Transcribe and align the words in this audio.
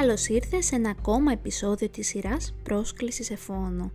Καλώς 0.00 0.28
ήρθες 0.28 0.66
σε 0.66 0.74
ένα 0.74 0.90
ακόμα 0.90 1.32
επεισόδιο 1.32 1.88
της 1.88 2.06
σειράς 2.08 2.54
«Πρόσκληση 2.62 3.22
σε 3.22 3.36
φόνο». 3.36 3.92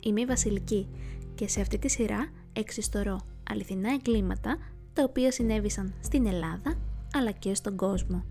Είμαι 0.00 0.20
η 0.20 0.24
Βασιλική 0.24 0.88
και 1.34 1.48
σε 1.48 1.60
αυτή 1.60 1.78
τη 1.78 1.88
σειρά 1.88 2.28
εξιστορώ 2.52 3.20
αληθινά 3.50 3.92
εγκλήματα 3.92 4.58
τα 4.92 5.02
οποία 5.02 5.30
συνέβησαν 5.32 5.94
στην 6.00 6.26
Ελλάδα 6.26 6.78
αλλά 7.14 7.30
και 7.30 7.54
στον 7.54 7.76
κόσμο. 7.76 8.24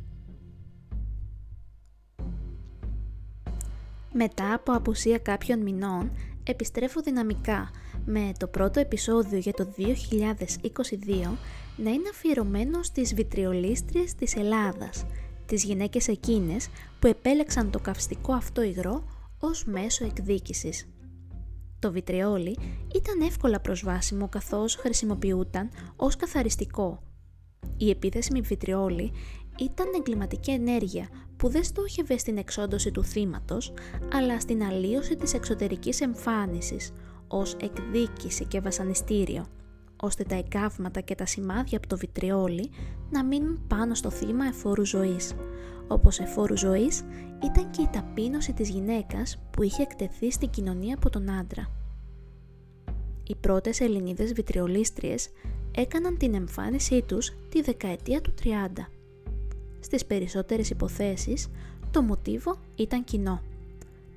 Μετά 4.13 4.53
από 4.53 4.71
απουσία 4.71 5.17
κάποιων 5.17 5.61
μηνών 5.61 6.11
επιστρέφω 6.43 7.01
δυναμικά 7.01 7.69
με 8.05 8.31
το 8.37 8.47
πρώτο 8.47 8.79
επεισόδιο 8.79 9.37
για 9.37 9.53
το 9.53 9.73
2022 9.77 9.85
να 11.77 11.89
είναι 11.89 12.09
αφιερωμένο 12.11 12.83
στις 12.83 13.13
βιτριολίστριες 13.13 14.15
της 14.15 14.35
Ελλάδας, 14.35 15.05
τις 15.47 15.63
γυναίκες 15.63 16.07
εκείνες 16.07 16.67
που 16.99 17.07
επέλεξαν 17.07 17.71
το 17.71 17.79
καυστικό 17.79 18.33
αυτό 18.33 18.61
υγρό 18.61 19.03
ως 19.39 19.65
μέσο 19.65 20.05
εκδίκησης. 20.05 20.87
Το 21.79 21.91
βιτριόλι 21.91 22.57
ήταν 22.95 23.21
εύκολα 23.21 23.59
προσβάσιμο 23.59 24.29
καθώς 24.29 24.75
χρησιμοποιούταν 24.75 25.69
ως 25.95 26.15
καθαριστικό. 26.15 27.03
Η 27.77 27.89
επίθεση 27.89 28.31
με 28.33 28.39
βιτριόλι 28.39 29.11
ήταν 29.59 29.85
εγκληματική 29.97 30.51
ενέργεια 30.51 31.07
που 31.37 31.49
δεν 31.49 31.63
στόχευε 31.63 32.17
στην 32.17 32.37
εξόντωση 32.37 32.91
του 32.91 33.03
θύματος, 33.03 33.73
αλλά 34.13 34.39
στην 34.39 34.63
αλλίωση 34.63 35.15
της 35.15 35.33
εξωτερικής 35.33 36.01
εμφάνισης, 36.01 36.93
ως 37.27 37.55
εκδίκηση 37.61 38.45
και 38.45 38.59
βασανιστήριο, 38.59 39.45
ώστε 40.01 40.23
τα 40.23 40.35
εκάβματα 40.35 41.01
και 41.01 41.15
τα 41.15 41.25
σημάδια 41.25 41.77
από 41.77 41.87
το 41.87 41.97
βιτριόλι 41.97 42.69
να 43.09 43.23
μείνουν 43.23 43.61
πάνω 43.67 43.95
στο 43.95 44.09
θύμα 44.09 44.45
εφόρου 44.45 44.85
ζωής, 44.85 45.33
όπως 45.87 46.19
εφόρου 46.19 46.57
ζωής 46.57 47.03
ήταν 47.43 47.69
και 47.69 47.81
η 47.81 47.89
ταπείνωση 47.91 48.53
της 48.53 48.69
γυναίκας 48.69 49.39
που 49.51 49.63
είχε 49.63 49.81
εκτεθεί 49.81 50.31
στην 50.31 50.49
κοινωνία 50.49 50.95
από 50.95 51.09
τον 51.09 51.29
άντρα. 51.29 51.71
Οι 53.27 53.35
πρώτες 53.35 53.79
Ελληνίδες 53.79 54.33
βιτριολίστριες 54.33 55.29
έκαναν 55.75 56.17
την 56.17 56.33
εμφάνισή 56.33 57.01
τους 57.01 57.33
τη 57.49 57.61
δεκαετία 57.61 58.21
του 58.21 58.33
30. 58.43 58.89
Στις 59.79 60.05
περισσότερες 60.05 60.69
υποθέσεις, 60.69 61.47
το 61.91 62.01
μοτίβο 62.01 62.55
ήταν 62.75 63.03
κοινό. 63.03 63.41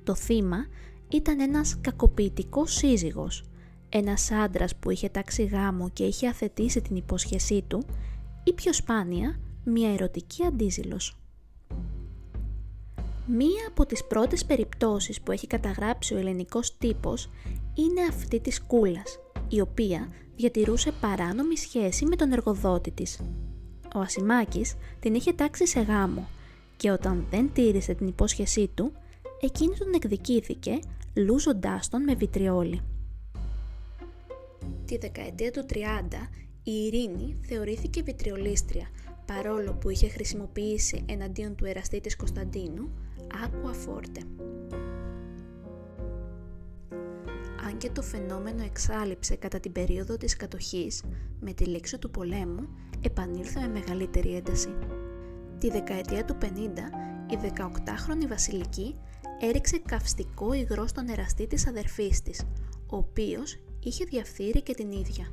Το 0.03 0.15
θύμα 0.15 0.65
ήταν 1.09 1.39
ένας 1.39 1.77
κακοποιητικός 1.81 2.73
σύζυγος, 2.73 3.43
ένας 3.93 4.31
άντρας 4.31 4.75
που 4.75 4.89
είχε 4.89 5.09
τάξει 5.09 5.43
γάμο 5.43 5.89
και 5.89 6.03
είχε 6.03 6.27
αθετήσει 6.27 6.81
την 6.81 6.95
υπόσχεσή 6.95 7.63
του 7.67 7.85
ή 8.43 8.53
πιο 8.53 8.73
σπάνια 8.73 9.39
μια 9.63 9.93
ερωτική 9.93 10.43
αντίζηλος. 10.43 11.15
Μία 13.25 13.67
από 13.67 13.85
τις 13.85 14.05
πρώτες 14.07 14.45
περιπτώσεις 14.45 15.21
που 15.21 15.31
έχει 15.31 15.47
καταγράψει 15.47 16.13
ο 16.13 16.17
ελληνικός 16.17 16.77
τύπος 16.77 17.29
είναι 17.73 18.01
αυτή 18.09 18.39
της 18.39 18.61
Κούλας, 18.61 19.19
η 19.47 19.61
οποία 19.61 20.07
διατηρούσε 20.35 20.91
παράνομη 20.91 21.57
σχέση 21.57 22.05
με 22.05 22.15
τον 22.15 22.31
εργοδότη 22.31 22.91
της. 22.91 23.19
Ο 23.95 23.99
Ασημάκης 23.99 24.75
την 24.99 25.13
είχε 25.13 25.33
τάξει 25.33 25.67
σε 25.67 25.81
γάμο 25.81 26.27
και 26.77 26.91
όταν 26.91 27.25
δεν 27.29 27.49
τήρησε 27.53 27.93
την 27.93 28.07
υπόσχεσή 28.07 28.71
του, 28.75 28.91
εκείνη 29.41 29.75
τον 29.77 29.93
εκδικήθηκε 29.93 30.79
λούζοντάς 31.13 31.89
τον 31.89 32.03
με 32.03 32.15
βιτριόλι. 32.15 32.81
Τη 34.91 34.97
δεκαετία 34.97 35.51
του 35.51 35.65
30 35.69 35.77
η 36.63 36.71
Ειρήνη 36.71 37.37
θεωρήθηκε 37.41 38.01
βιτριολίστρια 38.03 38.87
παρόλο 39.25 39.73
που 39.73 39.89
είχε 39.89 40.07
χρησιμοποιήσει 40.07 41.05
εναντίον 41.07 41.55
του 41.55 41.65
εραστή 41.65 42.01
της 42.01 42.15
Κωνσταντίνου 42.15 42.91
Aqua 43.45 43.69
Forte. 43.69 44.21
Αν 47.67 47.77
και 47.77 47.89
το 47.89 48.01
φαινόμενο 48.01 48.63
εξάλληψε 48.63 49.35
κατά 49.35 49.59
την 49.59 49.71
περίοδο 49.71 50.17
της 50.17 50.35
κατοχής, 50.35 51.03
με 51.39 51.53
τη 51.53 51.65
λήξη 51.65 51.97
του 51.97 52.11
πολέμου 52.11 52.67
επανήλθε 53.01 53.59
με 53.59 53.67
μεγαλύτερη 53.67 54.35
ένταση. 54.35 54.77
Τη 55.59 55.69
δεκαετία 55.69 56.25
του 56.25 56.37
50, 56.41 56.45
η 57.29 57.37
18χρονη 57.41 58.27
Βασιλική 58.27 58.95
έριξε 59.39 59.81
καυστικό 59.85 60.53
υγρό 60.53 60.87
στον 60.87 61.09
εραστή 61.09 61.47
της 61.47 61.67
αδερφής 61.67 62.21
της, 62.21 62.41
ο 62.89 62.97
οποίος 62.97 63.57
είχε 63.83 64.05
διαφθείρει 64.05 64.61
και 64.61 64.73
την 64.73 64.91
ίδια. 64.91 65.31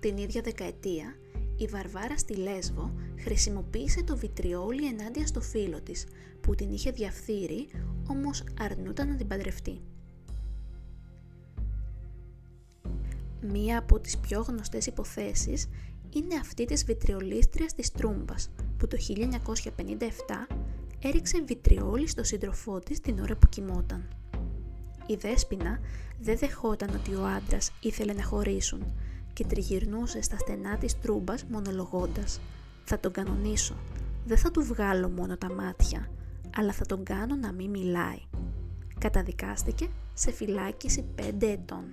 Την 0.00 0.16
ίδια 0.16 0.40
δεκαετία, 0.42 1.16
η 1.56 1.66
Βαρβάρα 1.66 2.18
στη 2.18 2.34
Λέσβο 2.34 2.92
χρησιμοποίησε 3.18 4.02
το 4.02 4.16
βιτριόλι 4.16 4.86
ενάντια 4.86 5.26
στο 5.26 5.40
φίλο 5.40 5.80
της, 5.80 6.06
που 6.40 6.54
την 6.54 6.72
είχε 6.72 6.90
διαφθείρει, 6.90 7.68
όμως 8.08 8.44
αρνούταν 8.60 9.08
να 9.08 9.16
την 9.16 9.26
παντρευτεί. 9.26 9.80
Μία 13.40 13.78
από 13.78 14.00
τις 14.00 14.18
πιο 14.18 14.40
γνωστές 14.40 14.86
υποθέσεις 14.86 15.68
είναι 16.10 16.34
αυτή 16.34 16.64
της 16.64 16.84
βιτριολίστριας 16.84 17.74
της 17.74 17.90
Τρούμπας, 17.90 18.50
που 18.76 18.86
το 18.86 18.96
1957 18.96 20.46
έριξε 21.02 21.42
βιτριόλι 21.46 22.06
στο 22.08 22.24
σύντροφό 22.24 22.78
της 22.78 23.00
την 23.00 23.18
ώρα 23.18 23.36
που 23.36 23.48
κοιμόταν. 23.48 24.17
Η 25.10 25.14
Δέσποινα 25.14 25.80
δεν 26.20 26.38
δεχόταν 26.38 26.90
ότι 26.94 27.14
ο 27.14 27.26
άντρας 27.26 27.72
ήθελε 27.80 28.12
να 28.12 28.24
χωρίσουν 28.24 28.84
και 29.32 29.44
τριγυρνούσε 29.44 30.22
στα 30.22 30.38
στενά 30.38 30.76
της 30.76 31.00
τρούμπας 31.00 31.44
μονολογώντας 31.44 32.40
«Θα 32.84 32.98
τον 33.00 33.12
κανονίσω, 33.12 33.74
δεν 34.26 34.38
θα 34.38 34.50
του 34.50 34.62
βγάλω 34.62 35.08
μόνο 35.08 35.36
τα 35.36 35.52
μάτια, 35.52 36.10
αλλά 36.56 36.72
θα 36.72 36.86
τον 36.86 37.04
κάνω 37.04 37.34
να 37.34 37.52
μην 37.52 37.70
μιλάει». 37.70 38.20
Καταδικάστηκε 38.98 39.88
σε 40.14 40.32
φυλάκιση 40.32 41.04
5 41.14 41.46
ετών. 41.46 41.84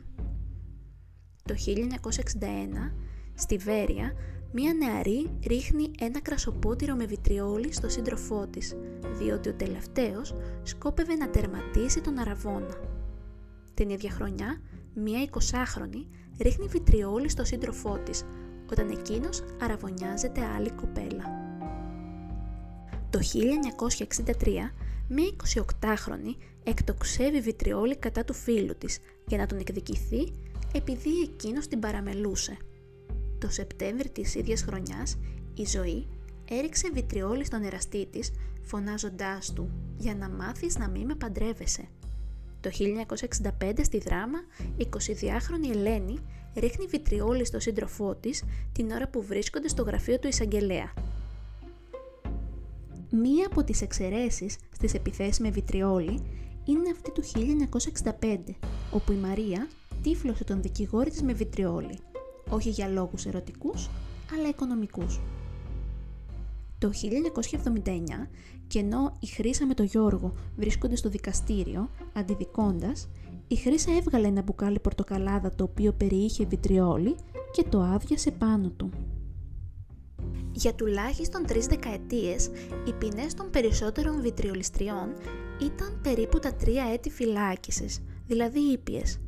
Το 1.44 1.54
1961, 1.54 2.94
στη 3.36 3.58
Βέρεια, 3.58 4.14
μία 4.52 4.74
νεαρή 4.74 5.30
ρίχνει 5.48 5.92
ένα 6.00 6.22
κρασοπότηρο 6.22 6.96
με 6.96 7.06
βιτριόλι 7.06 7.74
στο 7.74 7.90
σύντροφό 7.90 8.48
της, 8.48 8.76
διότι 9.18 9.50
ο 9.50 9.54
τελευταίος 9.54 10.36
σκόπευε 10.64 11.16
να 11.16 11.30
τερματίσει 11.30 12.02
τον 12.02 12.18
Αραβόνα. 12.20 13.04
Την 13.76 13.90
ίδια 13.90 14.12
χρονιά, 14.12 14.62
μία 14.94 15.30
20χρονη 15.32 16.06
ρίχνει 16.40 16.68
βιτριόλι 16.68 17.30
στο 17.30 17.44
σύντροφό 17.44 17.98
της, 17.98 18.24
όταν 18.72 18.90
εκείνος 18.90 19.44
αραβωνιάζεται 19.62 20.42
άλλη 20.56 20.72
κοπέλα. 20.72 21.24
Το 23.10 23.20
1963, 23.20 24.72
μία 25.08 25.30
28χρονη 25.80 26.36
εκτοξεύει 26.64 27.42
βιτριόλι 27.42 27.96
κατά 27.96 28.24
του 28.24 28.34
φίλου 28.34 28.76
της 28.78 29.00
για 29.28 29.38
να 29.38 29.46
τον 29.46 29.58
εκδικηθεί 29.58 30.34
επειδή 30.74 31.22
εκείνος 31.22 31.68
την 31.68 31.80
παραμελούσε. 31.80 32.58
Το 33.38 33.50
Σεπτέμβρη 33.50 34.10
της 34.10 34.36
ίδιας 34.36 34.62
χρονιάς, 34.62 35.18
η 35.54 35.66
ζωή 35.66 36.08
έριξε 36.50 36.90
βιτριόλι 36.94 37.46
στον 37.46 37.64
εραστή 37.64 38.06
της, 38.06 38.32
φωνάζοντάς 38.62 39.54
του 39.54 39.70
«Για 39.98 40.16
να 40.16 40.30
μάθεις 40.30 40.78
να 40.78 40.90
μην 40.90 41.06
με 41.06 41.16
παντρεύεσαι». 41.16 41.88
Το 42.66 42.72
1965 43.60 43.74
στη 43.84 43.98
δράμα, 43.98 44.38
η 44.78 44.88
22χρονη 44.94 45.76
Ελένη 45.76 46.20
ρίχνει 46.56 46.86
βιτριόλι 46.86 47.46
στο 47.46 47.60
σύντροφό 47.60 48.16
της 48.16 48.44
την 48.72 48.92
ώρα 48.92 49.08
που 49.08 49.22
βρίσκονται 49.24 49.68
στο 49.68 49.84
γραφείο 49.84 50.20
του 50.20 50.28
εισαγγελέα. 50.28 50.94
Μία 53.12 53.46
από 53.46 53.64
τις 53.64 53.82
εξαιρέσεις 53.82 54.58
στις 54.72 54.94
επιθέσεις 54.94 55.40
με 55.40 55.50
βιτριόλι 55.50 56.24
είναι 56.66 56.90
αυτή 56.92 57.12
του 57.12 57.24
1965, 58.20 58.38
όπου 58.92 59.12
η 59.12 59.16
Μαρία 59.16 59.68
τύφλωσε 60.02 60.44
τον 60.44 60.62
δικηγόρη 60.62 61.10
της 61.10 61.22
με 61.22 61.34
βιτριόλι, 61.34 62.00
όχι 62.50 62.70
για 62.70 62.88
λόγους 62.88 63.26
ερωτικούς, 63.26 63.90
αλλά 64.34 64.48
οικονομικούς. 64.48 65.20
Το 66.78 66.92
1979, 67.74 68.28
και 68.68 68.80
ενώ 68.80 69.18
η 69.20 69.26
Χρύσα 69.28 69.66
με 69.66 69.74
τον 69.74 69.86
Γιώργο 69.86 70.34
βρίσκονται 70.56 70.96
στο 70.96 71.10
δικαστήριο, 71.10 71.90
αντιδικώντας, 72.14 73.10
η 73.48 73.56
Χρύσα 73.56 73.92
έβγαλε 73.92 74.28
ένα 74.28 74.42
μπουκάλι 74.42 74.80
πορτοκαλάδα 74.80 75.56
το 75.56 75.64
οποίο 75.64 75.94
περιείχε 75.94 76.46
βιτριόλι 76.46 77.16
και 77.52 77.64
το 77.70 77.82
άδειασε 77.82 78.32
πάνω 78.32 78.70
του. 78.70 78.90
Για 80.52 80.74
τουλάχιστον 80.74 81.46
τρεις 81.46 81.66
δεκαετίες, 81.66 82.50
οι 82.88 82.94
ποινές 82.94 83.34
των 83.34 83.50
περισσότερων 83.50 84.22
βιτριολιστριών 84.22 85.14
ήταν 85.62 86.00
περίπου 86.04 86.40
τα 86.40 86.54
τρία 86.54 86.86
έτη 86.94 87.10
φυλάκισης, 87.10 88.00
δηλαδή 88.28 88.60
ήπιες. 88.60 89.20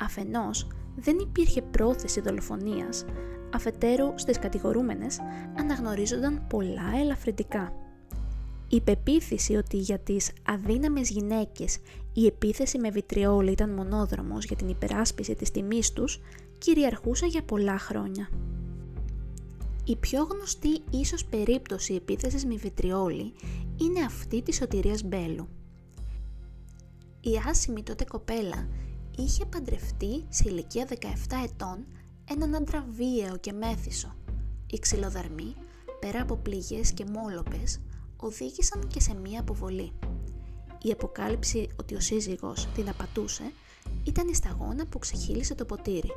Αφενός, 0.00 0.66
δεν 0.96 1.18
υπήρχε 1.18 1.62
πρόθεση 1.62 2.20
δολοφονίας, 2.20 3.04
αφετέρου 3.52 4.12
στις 4.14 4.38
κατηγορούμενες 4.38 5.18
αναγνωρίζονταν 5.58 6.46
πολλά 6.48 6.92
ελαφρυντικά. 7.00 7.72
Η 8.68 8.80
πεποίθηση 8.80 9.54
ότι 9.56 9.76
για 9.76 9.98
τις 9.98 10.32
αδύναμες 10.46 11.10
γυναίκες 11.10 11.78
η 12.12 12.26
επίθεση 12.26 12.78
με 12.78 12.90
βιτριόλι 12.90 13.50
ήταν 13.50 13.70
μονόδρομος 13.70 14.44
για 14.44 14.56
την 14.56 14.68
υπεράσπιση 14.68 15.34
της 15.34 15.50
τιμής 15.50 15.92
τους 15.92 16.20
κυριαρχούσε 16.58 17.26
για 17.26 17.42
πολλά 17.42 17.78
χρόνια. 17.78 18.28
Η 19.84 19.96
πιο 19.96 20.22
γνωστή 20.22 20.80
ίσως 20.90 21.24
περίπτωση 21.24 21.94
επίθεσης 21.94 22.44
με 22.44 22.54
βιτριόλι 22.54 23.32
είναι 23.76 24.00
αυτή 24.04 24.42
της 24.42 24.56
σωτηρίας 24.56 25.02
Μπέλου. 25.02 25.48
Η 27.20 27.30
άσημη 27.48 27.82
τότε 27.82 28.04
κοπέλα 28.04 28.68
είχε 29.18 29.44
παντρευτεί 29.44 30.24
σε 30.28 30.44
ηλικία 30.46 30.88
17 30.88 30.94
ετών 31.44 31.86
έναν 32.32 32.54
άντρα 32.54 32.86
βίαιο 32.90 33.36
και 33.36 33.52
μέθησο. 33.52 34.14
Οι 34.66 34.78
ξυλοδαρμοί, 34.78 35.54
πέρα 36.00 36.22
από 36.22 36.36
πληγές 36.36 36.92
και 36.92 37.04
μόλοπες, 37.04 37.80
οδήγησαν 38.16 38.88
και 38.88 39.00
σε 39.00 39.14
μία 39.14 39.40
αποβολή. 39.40 39.92
Η 40.82 40.90
αποκάλυψη 40.90 41.68
ότι 41.76 41.94
ο 41.94 42.00
σύζυγος 42.00 42.68
την 42.74 42.88
απατούσε 42.88 43.52
ήταν 44.04 44.28
η 44.28 44.34
σταγόνα 44.34 44.86
που 44.86 44.98
ξεχύλισε 44.98 45.54
το 45.54 45.64
ποτήρι. 45.64 46.10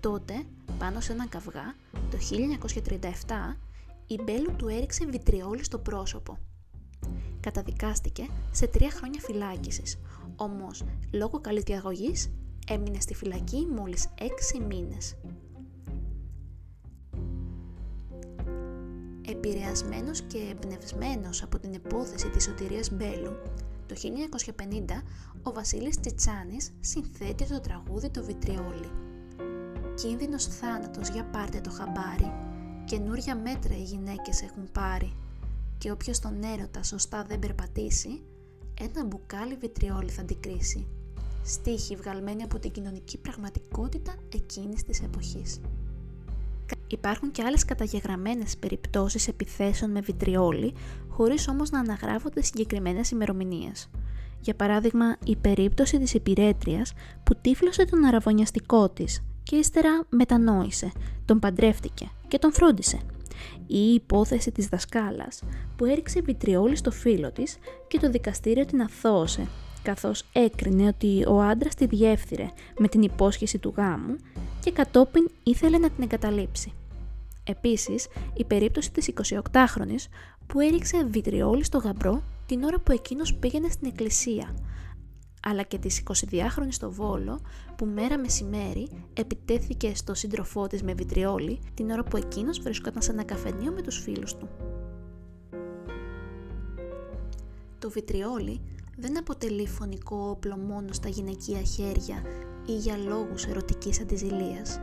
Τότε, 0.00 0.42
πάνω 0.78 1.00
σε 1.00 1.12
έναν 1.12 1.28
καυγά, 1.28 1.74
το 2.10 2.18
1937, 2.18 3.56
η 4.06 4.18
Μπέλου 4.22 4.56
του 4.56 4.68
έριξε 4.68 5.06
βιτριόλι 5.06 5.64
στο 5.64 5.78
πρόσωπο. 5.78 6.38
Καταδικάστηκε 7.40 8.28
σε 8.50 8.66
τρία 8.66 8.90
χρόνια 8.90 9.20
φυλάκισης, 9.20 9.98
όμως 10.36 10.84
λόγω 11.12 11.40
καλής 11.40 11.62
διαγωγής 11.62 12.30
έμεινε 12.68 13.00
στη 13.00 13.14
φυλακή 13.14 13.66
μόλις 13.76 14.08
έξι 14.18 14.60
μήνες. 14.60 15.16
Επηρεασμένος 19.28 20.20
και 20.20 20.38
εμπνευσμένος 20.50 21.42
από 21.42 21.58
την 21.58 21.72
υπόθεση 21.72 22.28
της 22.28 22.44
σωτηρίας 22.44 22.90
Μπέλου, 22.92 23.32
το 23.86 23.94
1950 23.94 25.02
ο 25.42 25.52
Βασίλης 25.52 26.00
Τσιτσάνης 26.00 26.72
συνθέτει 26.80 27.46
το 27.46 27.60
τραγούδι 27.60 28.10
«Το 28.10 28.24
Βιτριόλι». 28.24 28.90
Κίνδυνος 29.94 30.46
θάνατος 30.46 31.08
για 31.08 31.24
πάρτε 31.24 31.60
το 31.60 31.70
χαμπάρι, 31.70 32.32
καινούρια 32.84 33.36
μέτρα 33.36 33.76
οι 33.76 33.82
γυναίκες 33.82 34.42
έχουν 34.42 34.72
πάρει 34.72 35.12
και 35.78 35.90
όποιος 35.90 36.18
τον 36.18 36.42
έρωτα 36.42 36.82
σωστά 36.82 37.24
δεν 37.24 37.38
περπατήσει, 37.38 38.22
ένα 38.80 39.04
μπουκάλι 39.04 39.54
βιτριόλι 39.54 40.10
θα 40.10 40.20
αντικρίσει. 40.20 40.86
Στίχη 41.44 41.96
βγαλμένη 41.96 42.42
από 42.42 42.58
την 42.58 42.70
κοινωνική 42.70 43.18
πραγματικότητα 43.18 44.14
εκείνης 44.34 44.82
της 44.82 45.00
εποχής. 45.02 45.60
Υπάρχουν 46.86 47.30
και 47.30 47.42
άλλες 47.42 47.64
καταγεγραμμένες 47.64 48.56
περιπτώσεις 48.56 49.28
επιθέσεων 49.28 49.90
με 49.90 50.00
βιτριόλι, 50.00 50.74
χωρίς 51.08 51.48
όμως 51.48 51.70
να 51.70 51.78
αναγράφονται 51.78 52.42
συγκεκριμένες 52.42 53.10
ημερομηνίες. 53.10 53.90
Για 54.40 54.54
παράδειγμα, 54.54 55.16
η 55.24 55.36
περίπτωση 55.36 55.98
της 55.98 56.14
υπηρέτριας 56.14 56.92
που 57.24 57.34
τύφλωσε 57.40 57.84
τον 57.84 58.04
αραβωνιαστικό 58.04 58.88
της 58.88 59.22
και 59.42 59.56
ύστερα 59.56 60.06
μετανόησε, 60.08 60.92
τον 61.24 61.38
παντρεύτηκε 61.38 62.10
και 62.28 62.38
τον 62.38 62.52
φρόντισε. 62.52 62.98
Ή 63.66 63.78
η 63.78 63.94
υπόθεση 63.94 64.52
της 64.52 64.66
δασκάλας 64.66 65.42
που 65.76 65.84
έριξε 65.84 66.20
βιτριόλι 66.20 66.76
στο 66.76 66.90
φίλο 66.90 67.32
της 67.32 67.56
και 67.88 67.98
το 67.98 68.10
δικαστήριο 68.10 68.64
την 68.64 68.80
αθώωσε, 68.80 69.48
καθώς 69.82 70.24
έκρινε 70.32 70.86
ότι 70.86 71.24
ο 71.28 71.40
άντρας 71.42 71.74
τη 71.74 71.86
διεύθυρε 71.86 72.48
με 72.78 72.88
την 72.88 73.02
υπόσχεση 73.02 73.58
του 73.58 73.74
γάμου 73.76 74.16
και 74.60 74.72
κατόπιν 74.72 75.30
ήθελε 75.42 75.78
να 75.78 75.90
την 75.90 76.02
εγκαταλείψει. 76.02 76.72
Επίσης, 77.44 78.08
η 78.34 78.44
περίπτωση 78.44 78.92
της 78.92 79.10
28χρονης 79.52 80.06
που 80.46 80.60
έριξε 80.60 81.06
βιτριόλι 81.10 81.64
στο 81.64 81.78
γαμπρό 81.78 82.22
την 82.46 82.62
ώρα 82.62 82.78
που 82.80 82.92
εκείνος 82.92 83.34
πήγαινε 83.34 83.68
στην 83.68 83.88
εκκλησία, 83.88 84.54
αλλά 85.42 85.62
και 85.62 85.78
της 85.78 86.02
22χρονης 86.10 86.68
στο 86.70 86.92
Βόλο 86.92 87.40
που 87.76 87.84
μέρα 87.86 88.18
μεσημέρι 88.18 88.88
επιτέθηκε 89.12 89.94
στο 89.94 90.14
σύντροφό 90.14 90.66
της 90.66 90.82
με 90.82 90.94
βιτριόλι 90.94 91.60
την 91.74 91.90
ώρα 91.90 92.04
που 92.04 92.16
εκείνος 92.16 92.60
βρισκόταν 92.60 93.02
σε 93.02 93.10
ένα 93.12 93.24
καφενείο 93.24 93.72
με 93.72 93.82
τους 93.82 93.98
φίλους 93.98 94.36
του. 94.36 94.48
Το 97.78 97.90
βιτριόλι 97.90 98.60
δεν 98.96 99.18
αποτελεί 99.18 99.68
φωνικό 99.68 100.16
όπλο 100.16 100.56
μόνο 100.56 100.92
στα 100.92 101.08
γυναικεία 101.08 101.62
χέρια 101.62 102.22
ή 102.66 102.76
για 102.76 102.96
λόγους 102.96 103.44
ερωτικής 103.44 104.00
αντιζηλίας. 104.00 104.80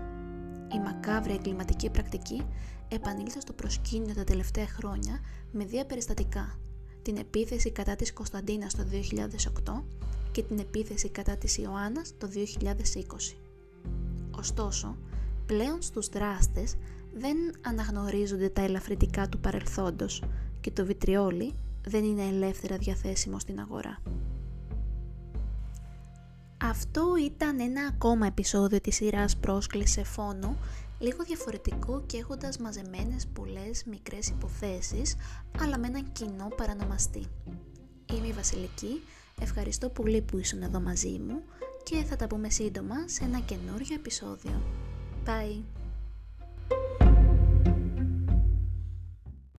Η 0.75 0.79
μακάβρια 0.79 1.35
εγκληματική 1.35 1.89
πρακτική 1.89 2.45
επανήλθε 2.87 3.39
στο 3.39 3.53
προσκήνιο 3.53 4.13
τα 4.13 4.23
τελευταία 4.23 4.67
χρόνια 4.67 5.19
με 5.51 5.65
δύο 5.65 5.85
περιστατικά. 5.85 6.59
Την 7.01 7.17
επίθεση 7.17 7.71
κατά 7.71 7.95
της 7.95 8.13
Κωνσταντίνας 8.13 8.75
το 8.75 8.83
2008 8.83 9.83
και 10.31 10.43
την 10.43 10.59
επίθεση 10.59 11.09
κατά 11.09 11.37
της 11.37 11.57
Ιωάννας 11.57 12.13
το 12.17 12.27
2020. 12.27 13.37
Ωστόσο, 14.31 14.97
πλέον 15.45 15.81
στους 15.81 16.07
δράστες 16.07 16.75
δεν 17.13 17.37
αναγνωρίζονται 17.61 18.49
τα 18.49 18.61
ελαφρυτικά 18.61 19.29
του 19.29 19.39
παρελθόντος 19.39 20.23
και 20.61 20.71
το 20.71 20.85
βιτριόλι 20.85 21.53
δεν 21.89 22.03
είναι 22.03 22.27
ελεύθερα 22.27 22.77
διαθέσιμο 22.77 23.39
στην 23.39 23.59
αγορά. 23.59 24.01
Αυτό 26.63 27.15
ήταν 27.25 27.59
ένα 27.59 27.81
ακόμα 27.85 28.25
επεισόδιο 28.25 28.81
της 28.81 28.95
σειράς 28.95 29.37
«Πρόσκληση 29.37 30.03
φόνο», 30.03 30.55
λίγο 30.99 31.23
διαφορετικό 31.23 32.03
και 32.05 32.17
έχοντας 32.17 32.57
μαζεμένες 32.57 33.27
πολλές 33.27 33.83
μικρές 33.85 34.27
υποθέσεις, 34.27 35.15
αλλά 35.59 35.77
με 35.79 35.87
έναν 35.87 36.11
κοινό 36.11 36.47
παρανομαστή. 36.57 37.25
Είμαι 38.13 38.27
η 38.27 38.33
Βασιλική, 38.33 39.01
ευχαριστώ 39.41 39.89
πολύ 39.89 40.21
που 40.21 40.37
ήσουν 40.37 40.61
εδώ 40.61 40.79
μαζί 40.79 41.19
μου 41.27 41.43
και 41.83 42.03
θα 42.03 42.15
τα 42.15 42.27
πούμε 42.27 42.49
σύντομα 42.49 42.95
σε 43.05 43.23
ένα 43.23 43.39
καινούριο 43.39 43.95
επεισόδιο. 43.95 44.61
Bye! 45.25 45.88